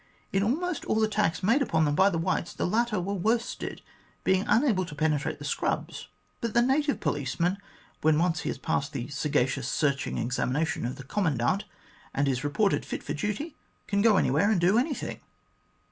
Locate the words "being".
4.23-4.43